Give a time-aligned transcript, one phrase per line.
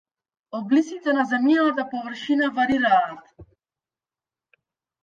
[0.59, 3.49] Облиците на земјината површина варираат.